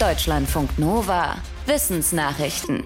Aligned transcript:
Deutschlandfunk 0.00 0.78
Nova. 0.78 1.34
Wissensnachrichten. 1.66 2.84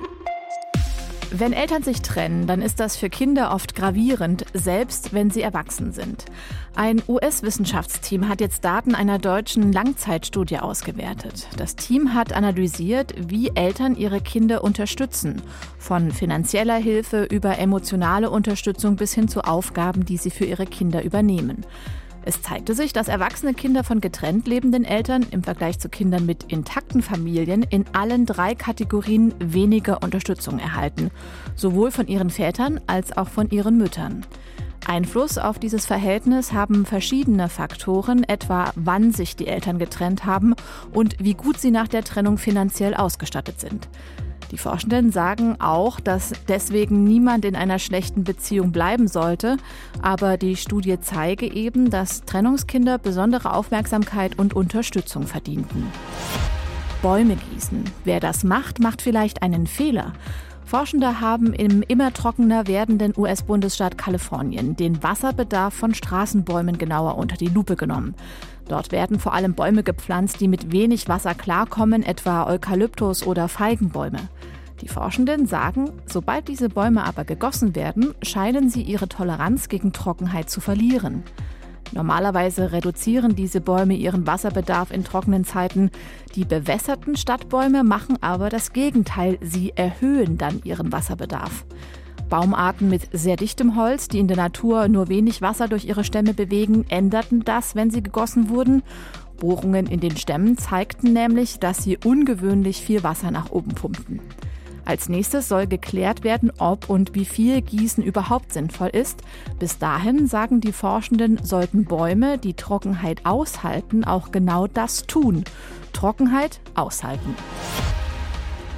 Wenn 1.30 1.52
Eltern 1.52 1.82
sich 1.82 2.00
trennen, 2.00 2.46
dann 2.46 2.62
ist 2.62 2.80
das 2.80 2.96
für 2.96 3.10
Kinder 3.10 3.52
oft 3.52 3.74
gravierend, 3.74 4.46
selbst 4.54 5.12
wenn 5.12 5.28
sie 5.28 5.42
erwachsen 5.42 5.92
sind. 5.92 6.24
Ein 6.74 7.02
US-Wissenschaftsteam 7.06 8.30
hat 8.30 8.40
jetzt 8.40 8.64
Daten 8.64 8.94
einer 8.94 9.18
deutschen 9.18 9.72
Langzeitstudie 9.72 10.58
ausgewertet. 10.58 11.48
Das 11.58 11.76
Team 11.76 12.14
hat 12.14 12.32
analysiert, 12.32 13.12
wie 13.18 13.52
Eltern 13.54 13.94
ihre 13.94 14.22
Kinder 14.22 14.64
unterstützen, 14.64 15.42
von 15.78 16.12
finanzieller 16.12 16.76
Hilfe 16.76 17.24
über 17.24 17.58
emotionale 17.58 18.30
Unterstützung 18.30 18.96
bis 18.96 19.12
hin 19.12 19.28
zu 19.28 19.42
Aufgaben, 19.42 20.06
die 20.06 20.16
sie 20.16 20.30
für 20.30 20.46
ihre 20.46 20.64
Kinder 20.64 21.04
übernehmen. 21.04 21.66
Es 22.24 22.40
zeigte 22.40 22.74
sich, 22.74 22.92
dass 22.92 23.08
erwachsene 23.08 23.52
Kinder 23.52 23.82
von 23.82 24.00
getrennt 24.00 24.46
lebenden 24.46 24.84
Eltern 24.84 25.26
im 25.30 25.42
Vergleich 25.42 25.78
zu 25.78 25.88
Kindern 25.88 26.24
mit 26.24 26.44
intakten 26.44 27.02
Familien 27.02 27.62
in 27.64 27.84
allen 27.92 28.26
drei 28.26 28.54
Kategorien 28.54 29.34
weniger 29.38 30.02
Unterstützung 30.02 30.58
erhalten, 30.58 31.10
sowohl 31.56 31.90
von 31.90 32.06
ihren 32.06 32.30
Vätern 32.30 32.80
als 32.86 33.16
auch 33.16 33.28
von 33.28 33.50
ihren 33.50 33.76
Müttern. 33.76 34.24
Einfluss 34.86 35.38
auf 35.38 35.58
dieses 35.58 35.86
Verhältnis 35.86 36.52
haben 36.52 36.86
verschiedene 36.86 37.48
Faktoren, 37.48 38.24
etwa 38.24 38.72
wann 38.74 39.12
sich 39.12 39.36
die 39.36 39.46
Eltern 39.46 39.78
getrennt 39.78 40.24
haben 40.24 40.54
und 40.92 41.16
wie 41.20 41.34
gut 41.34 41.58
sie 41.58 41.70
nach 41.70 41.88
der 41.88 42.02
Trennung 42.04 42.38
finanziell 42.38 42.94
ausgestattet 42.94 43.60
sind. 43.60 43.88
Die 44.52 44.58
Forschenden 44.58 45.12
sagen 45.12 45.56
auch, 45.60 45.98
dass 45.98 46.34
deswegen 46.46 47.04
niemand 47.04 47.46
in 47.46 47.56
einer 47.56 47.78
schlechten 47.78 48.22
Beziehung 48.22 48.70
bleiben 48.70 49.08
sollte. 49.08 49.56
Aber 50.02 50.36
die 50.36 50.56
Studie 50.56 51.00
zeige 51.00 51.50
eben, 51.50 51.88
dass 51.88 52.20
Trennungskinder 52.26 52.98
besondere 52.98 53.54
Aufmerksamkeit 53.54 54.38
und 54.38 54.54
Unterstützung 54.54 55.26
verdienten. 55.26 55.90
Bäume 57.00 57.36
gießen. 57.36 57.82
Wer 58.04 58.20
das 58.20 58.44
macht, 58.44 58.78
macht 58.78 59.00
vielleicht 59.00 59.42
einen 59.42 59.66
Fehler. 59.66 60.12
Forschende 60.66 61.20
haben 61.20 61.52
im 61.52 61.82
immer 61.82 62.12
trockener 62.12 62.66
werdenden 62.66 63.14
US-Bundesstaat 63.16 63.98
Kalifornien 63.98 64.76
den 64.76 65.02
Wasserbedarf 65.02 65.74
von 65.74 65.94
Straßenbäumen 65.94 66.78
genauer 66.78 67.16
unter 67.16 67.36
die 67.36 67.48
Lupe 67.48 67.76
genommen. 67.76 68.14
Dort 68.68 68.92
werden 68.92 69.18
vor 69.18 69.34
allem 69.34 69.54
Bäume 69.54 69.82
gepflanzt, 69.82 70.40
die 70.40 70.48
mit 70.48 70.72
wenig 70.72 71.08
Wasser 71.08 71.34
klarkommen, 71.34 72.02
etwa 72.02 72.46
Eukalyptus 72.46 73.26
oder 73.26 73.48
Feigenbäume. 73.48 74.20
Die 74.82 74.88
Forschenden 74.88 75.46
sagen, 75.46 75.92
sobald 76.06 76.48
diese 76.48 76.68
Bäume 76.68 77.04
aber 77.04 77.24
gegossen 77.24 77.76
werden, 77.76 78.14
scheinen 78.20 78.68
sie 78.68 78.82
ihre 78.82 79.08
Toleranz 79.08 79.68
gegen 79.68 79.92
Trockenheit 79.92 80.50
zu 80.50 80.60
verlieren. 80.60 81.22
Normalerweise 81.92 82.72
reduzieren 82.72 83.36
diese 83.36 83.60
Bäume 83.60 83.94
ihren 83.94 84.26
Wasserbedarf 84.26 84.90
in 84.90 85.04
trockenen 85.04 85.44
Zeiten. 85.44 85.90
Die 86.34 86.44
bewässerten 86.44 87.16
Stadtbäume 87.16 87.84
machen 87.84 88.16
aber 88.22 88.48
das 88.48 88.72
Gegenteil, 88.72 89.38
sie 89.40 89.72
erhöhen 89.76 90.36
dann 90.36 90.60
ihren 90.64 90.90
Wasserbedarf. 90.90 91.64
Baumarten 92.28 92.88
mit 92.88 93.08
sehr 93.12 93.36
dichtem 93.36 93.76
Holz, 93.76 94.08
die 94.08 94.18
in 94.18 94.26
der 94.26 94.38
Natur 94.38 94.88
nur 94.88 95.08
wenig 95.08 95.42
Wasser 95.42 95.68
durch 95.68 95.84
ihre 95.84 96.02
Stämme 96.02 96.34
bewegen, 96.34 96.86
änderten 96.88 97.44
das, 97.44 97.76
wenn 97.76 97.90
sie 97.90 98.02
gegossen 98.02 98.48
wurden. 98.48 98.82
Bohrungen 99.38 99.86
in 99.86 100.00
den 100.00 100.16
Stämmen 100.16 100.56
zeigten 100.56 101.12
nämlich, 101.12 101.60
dass 101.60 101.84
sie 101.84 101.98
ungewöhnlich 102.04 102.80
viel 102.80 103.04
Wasser 103.04 103.30
nach 103.30 103.50
oben 103.50 103.74
pumpten. 103.74 104.20
Als 104.84 105.08
nächstes 105.08 105.48
soll 105.48 105.66
geklärt 105.66 106.24
werden, 106.24 106.52
ob 106.58 106.90
und 106.90 107.14
wie 107.14 107.24
viel 107.24 107.60
Gießen 107.60 108.02
überhaupt 108.02 108.52
sinnvoll 108.52 108.88
ist. 108.88 109.22
Bis 109.58 109.78
dahin, 109.78 110.26
sagen 110.26 110.60
die 110.60 110.72
Forschenden, 110.72 111.44
sollten 111.44 111.84
Bäume, 111.84 112.38
die 112.38 112.54
Trockenheit 112.54 113.24
aushalten, 113.24 114.04
auch 114.04 114.32
genau 114.32 114.66
das 114.66 115.06
tun. 115.06 115.44
Trockenheit 115.92 116.60
aushalten. 116.74 117.36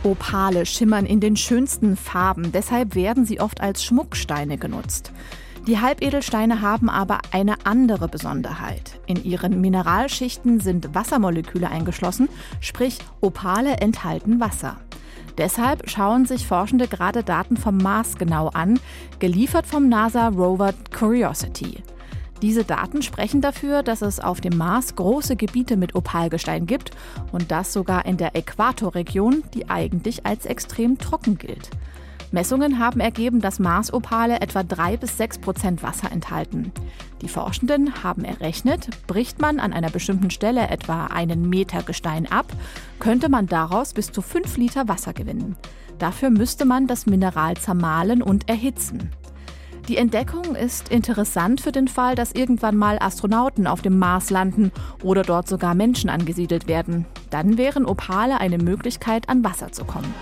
Opale 0.02 0.66
schimmern 0.66 1.06
in 1.06 1.20
den 1.20 1.36
schönsten 1.36 1.96
Farben, 1.96 2.52
deshalb 2.52 2.94
werden 2.94 3.24
sie 3.24 3.40
oft 3.40 3.62
als 3.62 3.82
Schmucksteine 3.82 4.58
genutzt. 4.58 5.12
Die 5.66 5.80
Halbedelsteine 5.80 6.60
haben 6.60 6.90
aber 6.90 7.20
eine 7.30 7.64
andere 7.64 8.08
Besonderheit. 8.08 9.00
In 9.06 9.24
ihren 9.24 9.62
Mineralschichten 9.62 10.60
sind 10.60 10.94
Wassermoleküle 10.94 11.70
eingeschlossen, 11.70 12.28
sprich 12.60 12.98
Opale 13.22 13.78
enthalten 13.78 14.40
Wasser. 14.40 14.76
Deshalb 15.36 15.88
schauen 15.90 16.26
sich 16.26 16.46
Forschende 16.46 16.86
gerade 16.86 17.24
Daten 17.24 17.56
vom 17.56 17.78
Mars 17.78 18.16
genau 18.16 18.48
an, 18.48 18.78
geliefert 19.18 19.66
vom 19.66 19.88
NASA 19.88 20.28
Rover 20.28 20.72
Curiosity. 20.96 21.82
Diese 22.42 22.64
Daten 22.64 23.02
sprechen 23.02 23.40
dafür, 23.40 23.82
dass 23.82 24.02
es 24.02 24.20
auf 24.20 24.40
dem 24.40 24.56
Mars 24.56 24.94
große 24.96 25.34
Gebiete 25.34 25.76
mit 25.76 25.94
Opalgestein 25.94 26.66
gibt 26.66 26.90
und 27.32 27.50
das 27.50 27.72
sogar 27.72 28.06
in 28.06 28.16
der 28.16 28.36
Äquatorregion, 28.36 29.42
die 29.54 29.70
eigentlich 29.70 30.26
als 30.26 30.44
extrem 30.46 30.98
trocken 30.98 31.38
gilt. 31.38 31.70
Messungen 32.34 32.80
haben 32.80 33.00
ergeben, 33.00 33.40
dass 33.40 33.60
Marsopale 33.60 34.40
etwa 34.40 34.64
3 34.64 34.96
bis 34.96 35.16
6 35.16 35.38
Prozent 35.38 35.82
Wasser 35.82 36.10
enthalten. 36.10 36.72
Die 37.22 37.28
Forschenden 37.28 38.02
haben 38.02 38.24
errechnet, 38.24 38.88
bricht 39.06 39.40
man 39.40 39.60
an 39.60 39.72
einer 39.72 39.88
bestimmten 39.88 40.30
Stelle 40.30 40.68
etwa 40.68 41.06
einen 41.06 41.48
Meter 41.48 41.82
Gestein 41.82 42.30
ab, 42.30 42.46
könnte 42.98 43.28
man 43.28 43.46
daraus 43.46 43.94
bis 43.94 44.10
zu 44.10 44.20
5 44.20 44.56
Liter 44.56 44.88
Wasser 44.88 45.12
gewinnen. 45.12 45.56
Dafür 45.98 46.28
müsste 46.28 46.64
man 46.64 46.88
das 46.88 47.06
Mineral 47.06 47.56
zermahlen 47.56 48.20
und 48.20 48.48
erhitzen. 48.48 49.10
Die 49.86 49.96
Entdeckung 49.96 50.56
ist 50.56 50.88
interessant 50.88 51.60
für 51.60 51.70
den 51.70 51.86
Fall, 51.86 52.16
dass 52.16 52.32
irgendwann 52.32 52.76
mal 52.76 52.98
Astronauten 52.98 53.68
auf 53.68 53.80
dem 53.80 53.98
Mars 53.98 54.30
landen 54.30 54.72
oder 55.02 55.22
dort 55.22 55.46
sogar 55.46 55.74
Menschen 55.74 56.10
angesiedelt 56.10 56.66
werden. 56.66 57.06
Dann 57.30 57.58
wären 57.58 57.86
Opale 57.86 58.40
eine 58.40 58.58
Möglichkeit, 58.58 59.28
an 59.28 59.44
Wasser 59.44 59.70
zu 59.70 59.84
kommen. 59.84 60.12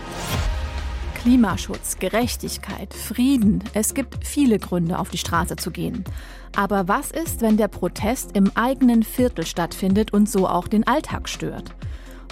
Klimaschutz, 1.23 2.01
Gerechtigkeit, 2.01 2.93
Frieden. 2.93 3.63
Es 3.75 3.95
gibt 3.95 4.27
viele 4.27 4.59
Gründe, 4.59 4.99
auf 4.99 5.09
die 5.09 5.19
Straße 5.19 5.55
zu 5.55 5.71
gehen. 5.71 6.03
Aber 6.57 6.89
was 6.89 7.13
ist, 7.13 7.43
wenn 7.43 7.57
der 7.57 7.69
Protest 7.69 8.37
im 8.37 8.51
eigenen 8.57 9.05
Viertel 9.05 9.47
stattfindet 9.47 10.13
und 10.13 10.29
so 10.29 10.49
auch 10.49 10.67
den 10.67 10.85
Alltag 10.85 11.29
stört? 11.29 11.77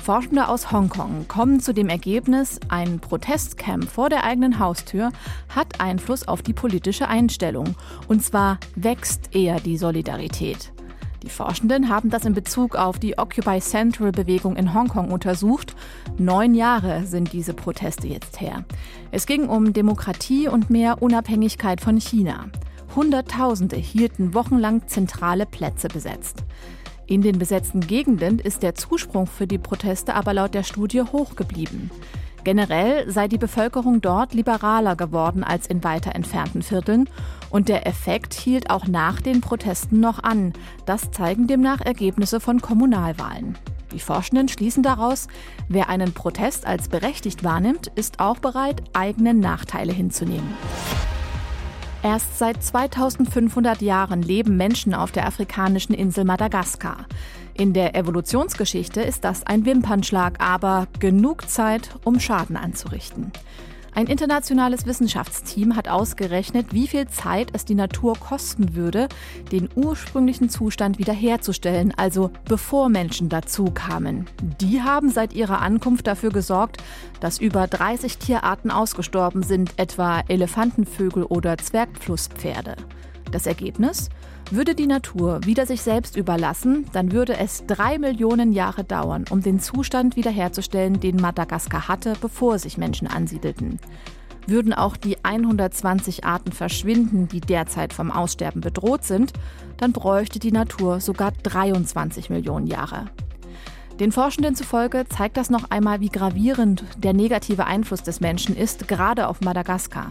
Forschende 0.03 0.49
aus 0.49 0.73
Hongkong 0.73 1.29
kommen 1.29 1.61
zu 1.61 1.73
dem 1.73 1.89
Ergebnis, 1.89 2.59
ein 2.69 2.99
Protestcamp 2.99 3.89
vor 3.89 4.09
der 4.09 4.25
eigenen 4.25 4.59
Haustür 4.59 5.13
hat 5.49 5.81
Einfluss 5.81 6.27
auf 6.27 6.43
die 6.43 6.53
politische 6.53 7.07
Einstellung. 7.07 7.77
Und 8.09 8.25
zwar 8.25 8.59
wächst 8.75 9.37
eher 9.37 9.61
die 9.61 9.79
Solidarität. 9.79 10.73
Die 11.23 11.29
Forschenden 11.29 11.91
haben 11.91 12.09
das 12.09 12.25
in 12.25 12.33
Bezug 12.33 12.77
auf 12.77 12.99
die 12.99 13.19
Occupy 13.19 13.61
Central 13.61 14.11
Bewegung 14.11 14.57
in 14.57 14.73
Hongkong 14.73 15.11
untersucht. 15.11 15.75
Neun 16.17 16.55
Jahre 16.55 17.05
sind 17.05 17.33
diese 17.33 17.53
Proteste 17.53 18.09
jetzt 18.09 18.41
her. 18.41 18.65
Es 19.11 19.27
ging 19.27 19.49
um 19.49 19.73
Demokratie 19.75 20.49
und 20.49 20.71
mehr 20.71 21.03
Unabhängigkeit 21.03 21.81
von 21.81 22.01
China. 22.01 22.47
Hunderttausende 22.97 23.77
hielten 23.77 24.35
wochenlang 24.35 24.89
zentrale 24.89 25.45
Plätze 25.45 25.89
besetzt. 25.89 26.45
In 27.07 27.23
den 27.23 27.39
besetzten 27.39 27.81
Gegenden 27.81 28.39
ist 28.39 28.63
der 28.63 28.75
Zuspruch 28.75 29.29
für 29.29 29.47
die 29.47 29.59
Proteste 29.59 30.15
aber 30.15 30.33
laut 30.33 30.55
der 30.55 30.63
Studie 30.63 31.03
hoch 31.03 31.37
geblieben. 31.37 31.91
Generell 32.45 33.11
sei 33.11 33.29
die 33.29 33.39
Bevölkerung 33.39 34.01
dort 34.01 34.33
liberaler 34.33 34.97
geworden 34.97 35.45
als 35.45 35.67
in 35.67 35.85
weiter 35.85 36.15
entfernten 36.15 36.63
Vierteln 36.63 37.09
und 37.51 37.69
der 37.69 37.87
Effekt 37.87 38.33
hielt 38.35 38.71
auch 38.71 38.87
nach 38.87 39.21
den 39.21 39.41
Protesten 39.41 40.01
noch 40.01 40.23
an. 40.23 40.53
Das 40.87 41.11
zeigen 41.11 41.47
demnach 41.47 41.81
Ergebnisse 41.81 42.41
von 42.41 42.61
Kommunalwahlen. 42.61 43.59
Die 43.93 43.99
Forschenden 43.99 44.49
schließen 44.49 44.83
daraus, 44.83 45.27
wer 45.69 45.89
einen 45.89 46.13
Protest 46.13 46.67
als 46.67 46.89
berechtigt 46.89 47.45
wahrnimmt, 47.45 47.89
ist 47.97 48.21
auch 48.21 48.39
bereit, 48.39 48.83
eigene 48.93 49.35
Nachteile 49.35 49.93
hinzunehmen. 49.93 50.55
Erst 52.03 52.39
seit 52.39 52.63
2500 52.63 53.83
Jahren 53.83 54.23
leben 54.23 54.57
Menschen 54.57 54.95
auf 54.95 55.13
der 55.13 55.27
afrikanischen 55.27 55.93
Insel 55.93 56.25
Madagaskar. 56.25 57.05
In 57.55 57.73
der 57.73 57.95
Evolutionsgeschichte 57.95 59.01
ist 59.03 59.25
das 59.25 59.47
ein 59.47 59.65
Wimpernschlag, 59.67 60.43
aber 60.43 60.89
genug 60.99 61.49
Zeit, 61.49 61.91
um 62.05 62.21
Schaden 62.21 62.57
anzurichten. 62.57 63.33
Ein 63.93 64.07
internationales 64.07 64.87
Wissenschaftsteam 64.87 65.75
hat 65.75 65.89
ausgerechnet, 65.89 66.73
wie 66.73 66.87
viel 66.87 67.09
Zeit 67.09 67.49
es 67.55 67.65
die 67.65 67.75
Natur 67.75 68.17
kosten 68.17 68.77
würde, 68.77 69.09
den 69.51 69.69
ursprünglichen 69.75 70.49
Zustand 70.49 70.99
wiederherzustellen, 70.99 71.93
also 71.97 72.31
bevor 72.45 72.89
Menschen 72.89 73.29
dazu 73.29 73.65
kamen. 73.65 74.27
Die 74.61 74.81
haben 74.81 75.11
seit 75.11 75.33
ihrer 75.33 75.61
Ankunft 75.61 76.07
dafür 76.07 76.31
gesorgt, 76.31 76.79
dass 77.19 77.39
über 77.39 77.67
30 77.67 78.19
Tierarten 78.19 78.71
ausgestorben 78.71 79.43
sind, 79.43 79.73
etwa 79.77 80.21
Elefantenvögel 80.29 81.25
oder 81.25 81.59
Zwergflusspferde. 81.59 82.77
Das 83.33 83.47
Ergebnis? 83.47 84.09
Würde 84.53 84.75
die 84.75 84.89
Natur 84.89 85.45
wieder 85.45 85.65
sich 85.65 85.81
selbst 85.81 86.17
überlassen, 86.17 86.87
dann 86.93 87.13
würde 87.13 87.37
es 87.37 87.67
drei 87.69 87.99
Millionen 87.99 88.53
Jahre 88.53 88.83
dauern, 88.83 89.25
um 89.31 89.43
den 89.43 89.61
Zustand 89.61 90.17
wiederherzustellen, 90.17 90.99
den 90.99 91.17
Madagaskar 91.17 91.87
hatte, 91.87 92.15
bevor 92.21 92.59
sich 92.59 92.77
Menschen 92.77 93.07
ansiedelten. 93.07 93.79
Würden 94.49 94.75
auch 94.75 94.97
die 94.97 95.25
120 95.25 96.25
Arten 96.25 96.51
verschwinden, 96.51 97.29
die 97.29 97.41
derzeit 97.41 97.93
vom 97.93 98.11
Aussterben 98.11 98.61
bedroht 98.61 99.05
sind, 99.05 99.33
dann 99.77 99.93
bräuchte 99.93 100.41
die 100.41 100.51
Natur 100.51 100.99
sogar 100.99 101.31
23 101.31 102.29
Millionen 102.29 102.67
Jahre. 102.67 103.05
Den 104.01 104.11
Forschenden 104.11 104.57
zufolge 104.57 105.05
zeigt 105.09 105.37
das 105.37 105.51
noch 105.51 105.71
einmal, 105.71 106.01
wie 106.01 106.09
gravierend 106.09 106.85
der 106.97 107.13
negative 107.13 107.67
Einfluss 107.67 108.03
des 108.03 108.19
Menschen 108.19 108.57
ist, 108.57 108.89
gerade 108.89 109.29
auf 109.29 109.43
Madagaskar. 109.43 110.11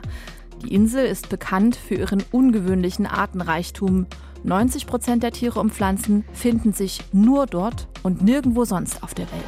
Die 0.64 0.74
Insel 0.74 1.06
ist 1.06 1.30
bekannt 1.30 1.76
für 1.76 1.96
ihren 1.96 2.24
ungewöhnlichen 2.32 3.06
Artenreichtum. 3.06 4.08
90 4.44 4.88
Prozent 4.88 5.24
der 5.24 5.32
Tiere 5.32 5.60
und 5.60 5.74
Pflanzen 5.74 6.26
finden 6.34 6.74
sich 6.74 7.02
nur 7.12 7.46
dort 7.46 7.88
und 8.04 8.22
nirgendwo 8.22 8.66
sonst 8.66 9.04
auf 9.04 9.14
der 9.14 9.32
Welt. 9.32 9.44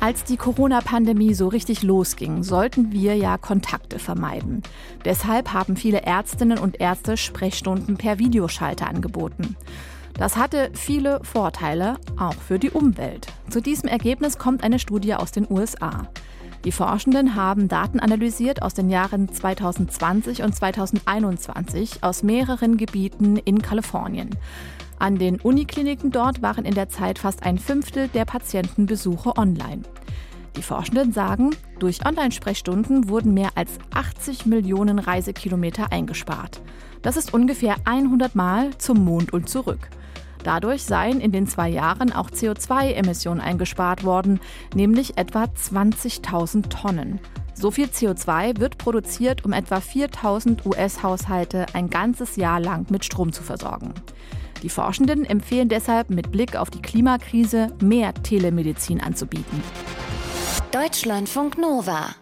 Als 0.00 0.24
die 0.24 0.38
Corona-Pandemie 0.38 1.34
so 1.34 1.48
richtig 1.48 1.82
losging, 1.82 2.42
sollten 2.42 2.90
wir 2.90 3.16
ja 3.16 3.36
Kontakte 3.36 3.98
vermeiden. 3.98 4.62
Deshalb 5.04 5.52
haben 5.52 5.76
viele 5.76 6.02
Ärztinnen 6.02 6.58
und 6.58 6.80
Ärzte 6.80 7.18
Sprechstunden 7.18 7.98
per 7.98 8.18
Videoschalter 8.18 8.88
angeboten. 8.88 9.56
Das 10.14 10.36
hatte 10.36 10.70
viele 10.72 11.20
Vorteile, 11.22 11.96
auch 12.18 12.34
für 12.34 12.58
die 12.58 12.70
Umwelt. 12.70 13.26
Zu 13.50 13.60
diesem 13.60 13.88
Ergebnis 13.88 14.38
kommt 14.38 14.64
eine 14.64 14.78
Studie 14.78 15.14
aus 15.14 15.32
den 15.32 15.46
USA. 15.50 16.08
Die 16.64 16.72
Forschenden 16.72 17.36
haben 17.36 17.68
Daten 17.68 18.00
analysiert 18.00 18.60
aus 18.60 18.74
den 18.74 18.90
Jahren 18.90 19.32
2020 19.32 20.42
und 20.42 20.54
2021 20.54 22.04
aus 22.04 22.22
mehreren 22.22 22.76
Gebieten 22.76 23.38
in 23.38 23.62
Kalifornien. 23.62 24.28
An 24.98 25.16
den 25.16 25.40
Unikliniken 25.40 26.10
dort 26.10 26.42
waren 26.42 26.66
in 26.66 26.74
der 26.74 26.90
Zeit 26.90 27.18
fast 27.18 27.44
ein 27.44 27.58
Fünftel 27.58 28.08
der 28.08 28.26
Patientenbesuche 28.26 29.38
online. 29.38 29.82
Die 30.56 30.62
Forschenden 30.62 31.12
sagen, 31.12 31.56
durch 31.78 32.04
Online-Sprechstunden 32.04 33.08
wurden 33.08 33.32
mehr 33.32 33.52
als 33.54 33.78
80 33.94 34.44
Millionen 34.44 34.98
Reisekilometer 34.98 35.90
eingespart. 35.90 36.60
Das 37.00 37.16
ist 37.16 37.32
ungefähr 37.32 37.76
100 37.86 38.34
Mal 38.34 38.76
zum 38.76 39.02
Mond 39.02 39.32
und 39.32 39.48
zurück. 39.48 39.88
Dadurch 40.44 40.84
seien 40.84 41.20
in 41.20 41.32
den 41.32 41.46
zwei 41.46 41.68
Jahren 41.68 42.12
auch 42.12 42.30
CO2-Emissionen 42.30 43.40
eingespart 43.40 44.04
worden, 44.04 44.40
nämlich 44.74 45.18
etwa 45.18 45.44
20.000 45.44 46.68
Tonnen. 46.68 47.20
So 47.54 47.70
viel 47.70 47.86
CO2 47.86 48.58
wird 48.58 48.78
produziert, 48.78 49.44
um 49.44 49.52
etwa 49.52 49.80
4000 49.80 50.64
US-Haushalte 50.64 51.66
ein 51.74 51.90
ganzes 51.90 52.36
Jahr 52.36 52.58
lang 52.58 52.86
mit 52.90 53.04
Strom 53.04 53.32
zu 53.32 53.42
versorgen. 53.42 53.92
Die 54.62 54.70
Forschenden 54.70 55.24
empfehlen 55.24 55.68
deshalb 55.68 56.10
mit 56.10 56.30
Blick 56.30 56.56
auf 56.56 56.70
die 56.70 56.82
Klimakrise 56.82 57.68
mehr 57.82 58.14
Telemedizin 58.14 59.00
anzubieten. 59.00 59.62
Deutschlandfunk 60.72 61.58
Nova 61.58 62.14